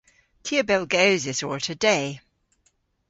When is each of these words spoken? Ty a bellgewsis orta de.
Ty 0.43 0.53
a 0.61 0.63
bellgewsis 0.69 1.39
orta 1.49 1.75
de. 1.83 1.97